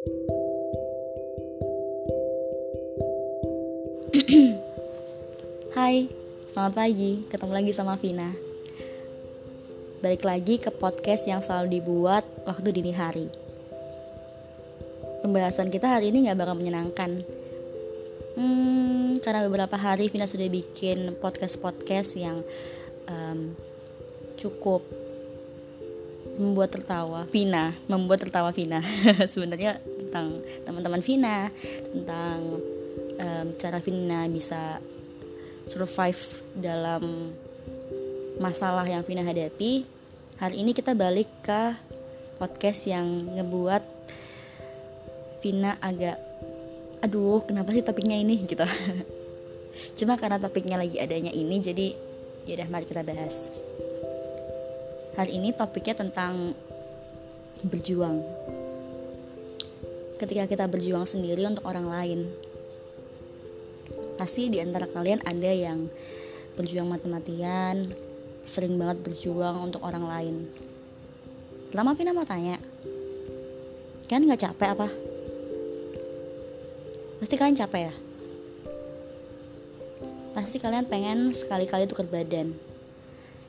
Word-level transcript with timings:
Hai, 5.76 6.08
selamat 6.48 6.72
pagi. 6.72 7.28
Ketemu 7.28 7.52
lagi 7.52 7.76
sama 7.76 8.00
Vina. 8.00 8.32
Balik 10.00 10.24
lagi 10.24 10.56
ke 10.56 10.72
podcast 10.72 11.28
yang 11.28 11.44
selalu 11.44 11.76
dibuat 11.76 12.24
waktu 12.48 12.72
dini 12.72 12.96
hari. 12.96 13.28
Pembahasan 15.20 15.68
kita 15.68 16.00
hari 16.00 16.08
ini 16.08 16.32
gak 16.32 16.40
bakal 16.40 16.56
menyenangkan. 16.56 17.20
Hmm, 18.40 19.20
karena 19.20 19.44
beberapa 19.44 19.76
hari 19.76 20.08
Vina 20.08 20.24
sudah 20.24 20.48
bikin 20.48 21.12
podcast-podcast 21.20 22.16
yang 22.16 22.40
um, 23.04 23.52
cukup 24.40 24.80
membuat 26.36 26.70
tertawa 26.74 27.26
Vina, 27.26 27.74
membuat 27.90 28.22
tertawa 28.22 28.50
Vina. 28.54 28.84
Sebenarnya 29.32 29.80
tentang 29.82 30.42
teman-teman 30.66 31.02
Vina, 31.02 31.48
tentang 31.90 32.38
um, 33.18 33.46
cara 33.58 33.78
Vina 33.82 34.26
bisa 34.30 34.78
survive 35.66 36.22
dalam 36.58 37.34
masalah 38.38 38.86
yang 38.86 39.02
Vina 39.06 39.22
hadapi. 39.22 39.86
Hari 40.40 40.56
ini 40.60 40.72
kita 40.72 40.96
balik 40.96 41.28
ke 41.44 41.76
podcast 42.40 42.88
yang 42.88 43.36
ngebuat 43.36 43.84
Vina 45.44 45.76
agak 45.80 46.16
aduh 47.00 47.44
kenapa 47.44 47.72
sih 47.72 47.84
topiknya 47.84 48.16
ini? 48.16 48.44
Gitu. 48.50 48.64
Cuma 49.96 50.20
karena 50.20 50.36
topiknya 50.36 50.76
lagi 50.76 51.00
adanya 51.00 51.32
ini 51.32 51.56
jadi 51.60 51.96
ya 52.48 52.60
udah 52.60 52.68
mari 52.72 52.84
kita 52.88 53.04
bahas 53.04 53.52
hari 55.18 55.38
ini 55.38 55.50
topiknya 55.50 56.06
tentang 56.06 56.54
berjuang. 57.66 58.22
Ketika 60.20 60.44
kita 60.46 60.64
berjuang 60.68 61.08
sendiri 61.08 61.42
untuk 61.48 61.64
orang 61.64 61.88
lain 61.88 62.20
pasti 64.20 64.52
di 64.52 64.60
antara 64.60 64.84
kalian 64.84 65.24
ada 65.24 65.48
yang 65.48 65.88
berjuang 66.52 66.92
mati-matian 66.92 67.88
sering 68.44 68.76
banget 68.76 69.00
berjuang 69.00 69.72
untuk 69.72 69.80
orang 69.80 70.04
lain. 70.04 70.36
Lama 71.72 71.96
Vina 71.96 72.12
mau 72.12 72.28
tanya 72.28 72.60
kan 74.10 74.20
nggak 74.20 74.42
capek 74.44 74.68
apa? 74.76 74.88
Pasti 77.22 77.34
kalian 77.40 77.56
capek 77.56 77.82
ya? 77.88 77.94
Pasti 80.36 80.56
kalian 80.60 80.86
pengen 80.86 81.32
sekali-kali 81.32 81.88
tukar 81.88 82.06
badan. 82.06 82.52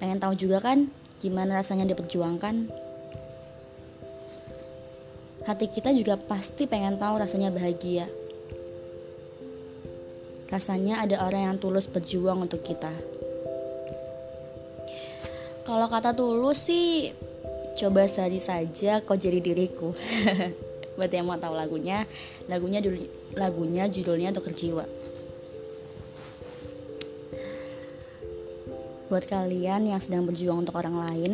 Pengen 0.00 0.18
tahu 0.18 0.32
juga 0.34 0.64
kan 0.64 0.88
gimana 1.20 1.60
rasanya 1.60 1.84
diperjuangkan 1.90 2.72
hati 5.44 5.66
kita 5.68 5.92
juga 5.92 6.16
pasti 6.16 6.64
pengen 6.64 6.96
tahu 6.96 7.20
rasanya 7.20 7.52
bahagia 7.52 8.08
Rasanya 10.54 11.02
ada 11.02 11.24
orang 11.26 11.42
yang 11.50 11.56
tulus 11.58 11.90
berjuang 11.90 12.46
untuk 12.46 12.62
kita. 12.62 12.94
Kalau 15.66 15.90
kata 15.90 16.14
tulus 16.14 16.68
sih, 16.68 17.10
coba 17.74 18.06
saja 18.06 18.38
saja 18.38 19.02
kau 19.02 19.18
jadi 19.18 19.42
diriku. 19.42 19.90
Buat 21.00 21.10
yang 21.10 21.26
mau 21.26 21.40
tahu 21.40 21.58
lagunya, 21.58 22.06
lagunya 22.46 22.78
lagunya 23.34 23.90
judulnya 23.90 24.30
Tukar 24.30 24.54
Jiwa. 24.54 24.86
Buat 29.12 29.28
kalian 29.28 29.88
yang 29.88 30.00
sedang 30.00 30.24
berjuang 30.24 30.64
untuk 30.64 30.76
orang 30.80 30.96
lain, 30.96 31.32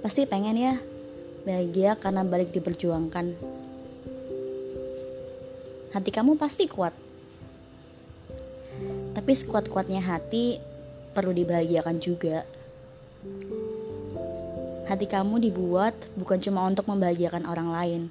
pasti 0.00 0.26
pengen 0.26 0.56
ya 0.58 0.74
bahagia 1.42 1.98
karena 1.98 2.22
balik 2.22 2.54
diperjuangkan 2.54 3.52
hati 5.92 6.08
kamu 6.08 6.40
pasti 6.40 6.64
kuat. 6.66 6.96
Tapi 9.12 9.32
sekuat-kuatnya 9.36 10.00
hati 10.00 10.56
perlu 11.12 11.36
dibahagiakan 11.36 11.96
juga. 12.00 12.48
Hati 14.88 15.06
kamu 15.06 15.38
dibuat 15.38 15.94
bukan 16.16 16.40
cuma 16.40 16.64
untuk 16.64 16.88
membahagiakan 16.88 17.44
orang 17.44 17.68
lain, 17.70 18.02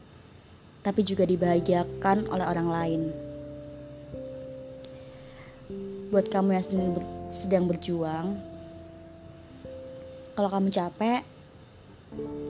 tapi 0.86 1.02
juga 1.02 1.26
dibahagiakan 1.26 2.30
oleh 2.30 2.46
orang 2.46 2.70
lain. 2.70 3.31
Buat 6.12 6.28
kamu 6.28 6.56
yang 6.56 6.66
sedang, 6.66 6.90
ber, 6.96 7.04
sedang 7.32 7.64
berjuang, 7.68 8.28
kalau 10.36 10.50
kamu 10.52 10.68
capek, 10.72 11.24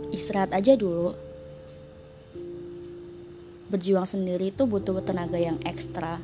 istirahat 0.09 0.51
aja 0.53 0.73
dulu. 0.73 1.13
Berjuang 3.71 4.09
sendiri 4.09 4.51
itu 4.51 4.63
butuh 4.67 4.99
tenaga 5.05 5.39
yang 5.39 5.61
ekstra. 5.63 6.19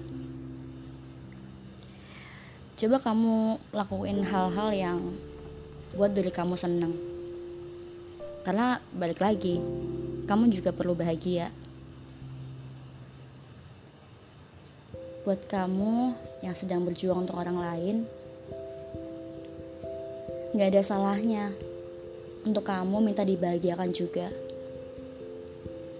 Coba 2.77 2.97
kamu 3.01 3.57
lakuin 3.73 4.21
hal-hal 4.21 4.69
yang 4.75 4.99
buat 5.97 6.13
diri 6.13 6.29
kamu 6.29 6.53
seneng 6.53 6.93
karena 8.47 8.79
balik 8.95 9.19
lagi 9.19 9.59
kamu 10.23 10.47
juga 10.53 10.71
perlu 10.71 10.95
bahagia 10.95 11.51
buat 15.27 15.43
kamu 15.51 16.15
yang 16.39 16.55
sedang 16.55 16.87
berjuang 16.87 17.27
untuk 17.27 17.35
orang 17.35 17.59
lain 17.59 17.95
nggak 20.55 20.71
ada 20.71 20.81
salahnya 20.87 21.51
untuk 22.47 22.63
kamu 22.63 23.03
minta 23.03 23.27
dibahagiakan 23.27 23.91
juga 23.91 24.31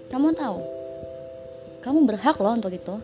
kamu 0.08 0.32
tahu 0.32 0.78
kamu 1.78 2.04
berhak 2.10 2.36
loh 2.42 2.52
untuk 2.58 2.74
itu. 2.74 2.96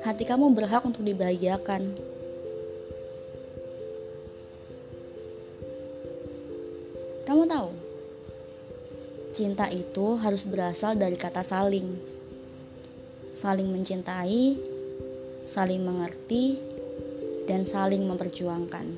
Hati 0.00 0.24
kamu 0.24 0.54
berhak 0.56 0.82
untuk 0.82 1.04
dibahagiakan. 1.04 1.92
Kamu 7.26 7.42
tahu, 7.46 7.70
cinta 9.34 9.70
itu 9.70 10.18
harus 10.18 10.46
berasal 10.46 10.98
dari 10.98 11.14
kata 11.14 11.46
saling. 11.46 12.15
Saling 13.36 13.68
mencintai, 13.68 14.56
saling 15.44 15.84
mengerti, 15.84 16.56
dan 17.44 17.68
saling 17.68 18.08
memperjuangkan. 18.08 18.96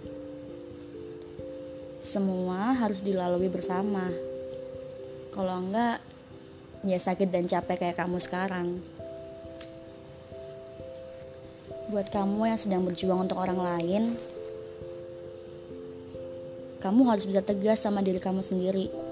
Semua 2.06 2.70
harus 2.78 3.02
dilalui 3.02 3.50
bersama. 3.50 4.06
Kalau 5.34 5.58
enggak, 5.58 5.98
ya 6.86 7.02
sakit 7.02 7.34
dan 7.34 7.50
capek 7.50 7.82
kayak 7.82 7.98
kamu 7.98 8.22
sekarang. 8.22 8.78
Buat 11.90 12.14
kamu 12.14 12.54
yang 12.54 12.60
sedang 12.62 12.86
berjuang 12.86 13.26
untuk 13.26 13.42
orang 13.42 13.58
lain, 13.58 14.14
kamu 16.78 17.00
harus 17.10 17.26
bisa 17.26 17.42
tegas 17.42 17.82
sama 17.82 18.06
diri 18.06 18.22
kamu 18.22 18.46
sendiri. 18.46 19.07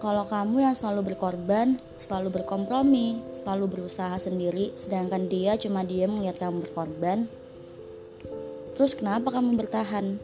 Kalau 0.00 0.24
kamu 0.24 0.64
yang 0.64 0.72
selalu 0.72 1.12
berkorban, 1.12 1.76
selalu 2.00 2.40
berkompromi, 2.40 3.20
selalu 3.36 3.68
berusaha 3.68 4.16
sendiri, 4.16 4.72
sedangkan 4.72 5.28
dia 5.28 5.60
cuma 5.60 5.84
diam 5.84 6.16
melihat 6.16 6.48
kamu 6.48 6.64
berkorban, 6.64 7.28
terus 8.80 8.96
kenapa 8.96 9.28
kamu 9.28 9.60
bertahan? 9.60 10.16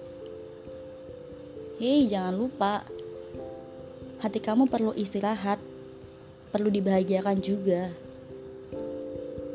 Hei, 1.76 2.08
jangan 2.08 2.32
lupa, 2.32 2.88
hati 4.24 4.40
kamu 4.40 4.64
perlu 4.64 4.96
istirahat, 4.96 5.60
perlu 6.48 6.72
dibahagiakan 6.72 7.36
juga. 7.44 7.92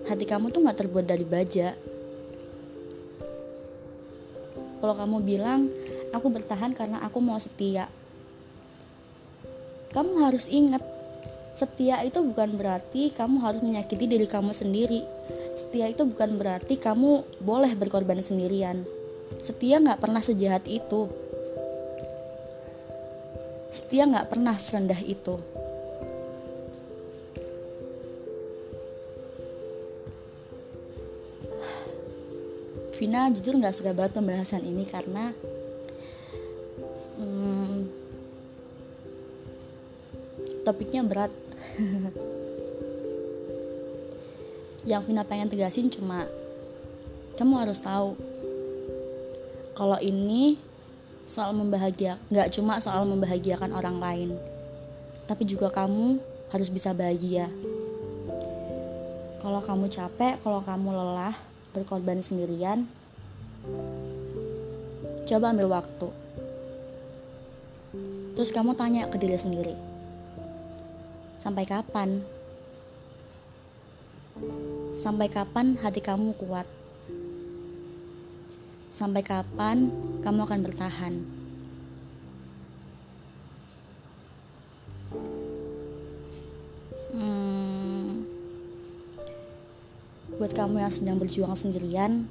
Hati 0.06 0.30
kamu 0.30 0.54
tuh 0.54 0.70
gak 0.70 0.86
terbuat 0.86 1.10
dari 1.10 1.26
baja. 1.26 1.74
Kalau 4.78 4.94
kamu 4.94 5.18
bilang, 5.26 5.66
aku 6.14 6.30
bertahan 6.30 6.78
karena 6.78 7.02
aku 7.02 7.18
mau 7.18 7.42
setia. 7.42 7.90
Kamu 9.92 10.24
harus 10.24 10.48
ingat, 10.48 10.80
setia 11.56 12.00
itu 12.08 12.24
bukan 12.24 12.56
berarti 12.56 13.12
kamu 13.12 13.44
harus 13.44 13.60
menyakiti 13.60 14.08
diri 14.08 14.28
kamu 14.28 14.56
sendiri. 14.56 15.04
Setia 15.60 15.92
itu 15.92 16.08
bukan 16.08 16.40
berarti 16.40 16.80
kamu 16.80 17.28
boleh 17.44 17.76
berkorban 17.76 18.24
sendirian. 18.24 18.88
Setia 19.44 19.84
gak 19.84 20.00
pernah 20.00 20.24
sejahat 20.24 20.64
itu 20.68 21.12
Setia 23.72 24.04
nggak 24.04 24.28
pernah 24.28 24.60
serendah 24.60 25.00
itu. 25.00 25.40
Vina 33.00 33.32
jujur 33.32 33.56
nggak 33.58 33.72
suka 33.72 33.96
banget 33.96 34.20
pembahasan 34.20 34.68
ini 34.68 34.84
karena 34.84 35.32
hmm, 37.16 37.61
topiknya 40.64 41.02
berat. 41.06 41.32
Yang 44.82 45.14
Vina 45.14 45.22
pengen 45.22 45.50
tegasin 45.50 45.94
cuma 45.94 46.26
kamu 47.38 47.54
harus 47.58 47.80
tahu 47.82 48.18
kalau 49.78 49.98
ini 49.98 50.62
soal 51.26 51.56
membahagia 51.56 52.20
nggak 52.28 52.52
cuma 52.54 52.78
soal 52.78 53.08
membahagiakan 53.08 53.72
orang 53.72 53.98
lain 53.98 54.30
tapi 55.26 55.48
juga 55.48 55.72
kamu 55.72 56.20
harus 56.52 56.70
bisa 56.70 56.92
bahagia 56.92 57.48
kalau 59.40 59.64
kamu 59.64 59.90
capek 59.90 60.38
kalau 60.44 60.62
kamu 60.62 60.92
lelah 60.92 61.34
berkorban 61.72 62.20
sendirian 62.22 62.86
coba 65.26 65.56
ambil 65.56 65.72
waktu 65.72 66.08
terus 68.36 68.52
kamu 68.52 68.76
tanya 68.76 69.08
ke 69.08 69.18
diri 69.18 69.40
sendiri 69.40 69.91
sampai 71.42 71.66
kapan 71.66 72.22
sampai 74.94 75.26
kapan 75.26 75.74
hati 75.82 75.98
kamu 75.98 76.38
kuat 76.38 76.70
Sampai 78.92 79.24
kapan 79.24 79.88
kamu 80.20 80.44
akan 80.44 80.60
bertahan? 80.68 81.14
Hmm, 87.16 88.28
buat 90.36 90.52
kamu 90.52 90.84
yang 90.84 90.92
sedang 90.92 91.24
berjuang 91.24 91.56
sendirian, 91.56 92.28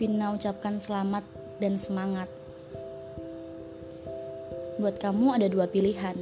Vina 0.00 0.32
ucapkan 0.32 0.80
selamat 0.80 1.28
dan 1.60 1.76
semangat. 1.76 2.32
Buat 4.76 5.00
kamu 5.00 5.36
ada 5.40 5.48
dua 5.48 5.64
pilihan, 5.68 6.16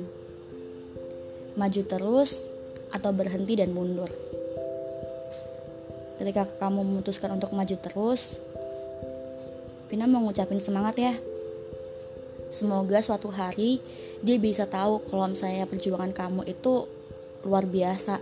maju 1.58 1.82
terus 1.86 2.46
atau 2.94 3.10
berhenti 3.10 3.58
dan 3.58 3.74
mundur. 3.74 4.10
Ketika 6.22 6.46
kamu 6.62 6.86
memutuskan 6.86 7.34
untuk 7.34 7.50
maju 7.50 7.74
terus 7.74 8.38
Vina 9.94 10.10
mau 10.10 10.26
ngucapin 10.26 10.58
semangat 10.58 10.96
ya. 10.98 11.14
Semoga 12.50 12.98
suatu 12.98 13.30
hari 13.30 13.78
dia 14.22 14.38
bisa 14.42 14.66
tahu 14.66 15.02
kalau 15.06 15.30
misalnya 15.30 15.70
perjuangan 15.70 16.10
kamu 16.10 16.46
itu 16.50 16.86
luar 17.46 17.62
biasa. 17.62 18.18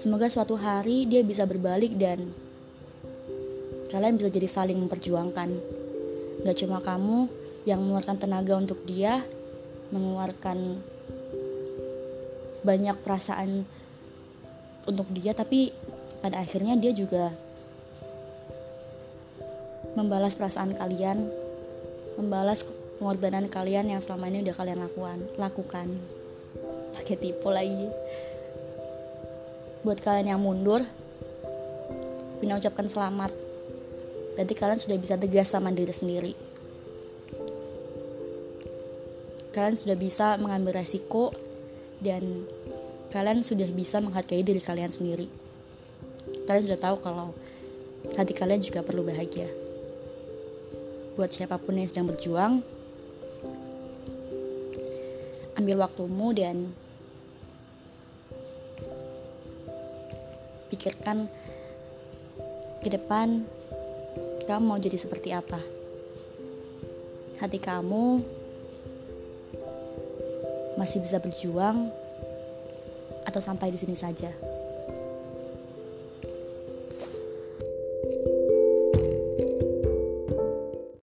Semoga 0.00 0.32
suatu 0.32 0.56
hari 0.56 1.04
dia 1.04 1.20
bisa 1.20 1.44
berbalik 1.44 1.96
dan 2.00 2.32
kalian 3.92 4.16
bisa 4.16 4.32
jadi 4.32 4.48
saling 4.48 4.78
memperjuangkan. 4.80 5.50
Gak 6.48 6.56
cuma 6.64 6.80
kamu 6.80 7.43
yang 7.64 7.80
mengeluarkan 7.80 8.20
tenaga 8.20 8.54
untuk 8.60 8.84
dia 8.84 9.24
mengeluarkan 9.88 10.80
banyak 12.64 12.96
perasaan 13.04 13.64
untuk 14.84 15.08
dia 15.12 15.32
tapi 15.32 15.72
pada 16.20 16.40
akhirnya 16.40 16.76
dia 16.76 16.92
juga 16.92 17.32
membalas 19.96 20.36
perasaan 20.36 20.76
kalian 20.76 21.28
membalas 22.20 22.64
pengorbanan 23.00 23.48
kalian 23.48 23.92
yang 23.92 24.00
selama 24.00 24.28
ini 24.28 24.44
udah 24.44 24.56
kalian 24.56 24.80
lakukan 24.80 25.18
lakukan. 25.36 25.88
Pakai 26.94 27.18
tipu 27.18 27.50
lagi. 27.50 27.90
Buat 29.82 29.98
kalian 30.00 30.30
yang 30.30 30.40
mundur 30.40 30.86
Bina 32.38 32.56
ucapkan 32.60 32.86
selamat. 32.86 33.34
Berarti 34.38 34.54
kalian 34.54 34.80
sudah 34.80 34.98
bisa 34.98 35.14
tegas 35.18 35.50
sama 35.50 35.74
diri 35.74 35.94
sendiri 35.94 36.53
kalian 39.54 39.78
sudah 39.78 39.94
bisa 39.94 40.34
mengambil 40.42 40.82
resiko 40.82 41.30
dan 42.02 42.42
kalian 43.14 43.46
sudah 43.46 43.70
bisa 43.70 44.02
menghargai 44.02 44.42
diri 44.42 44.58
kalian 44.58 44.90
sendiri. 44.90 45.30
Kalian 46.50 46.64
sudah 46.66 46.80
tahu 46.82 46.98
kalau 46.98 47.30
hati 48.18 48.34
kalian 48.34 48.58
juga 48.58 48.82
perlu 48.82 49.06
bahagia. 49.06 49.46
Buat 51.14 51.30
siapa 51.30 51.62
pun 51.62 51.78
yang 51.78 51.86
sedang 51.86 52.10
berjuang 52.10 52.66
ambil 55.54 55.86
waktumu 55.86 56.34
dan 56.34 56.74
pikirkan 60.74 61.30
ke 62.82 62.90
depan 62.90 63.46
kamu 64.50 64.62
mau 64.66 64.82
jadi 64.82 64.98
seperti 64.98 65.30
apa. 65.30 65.62
Hati 67.38 67.62
kamu 67.62 68.20
masih 70.74 71.02
bisa 71.02 71.18
berjuang 71.22 71.90
atau 73.24 73.40
sampai 73.40 73.72
di 73.72 73.78
sini 73.80 73.96
saja. 73.96 74.53